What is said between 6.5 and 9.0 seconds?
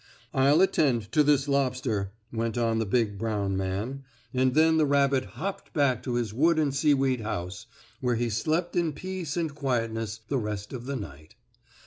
and seaweed house, where he slept in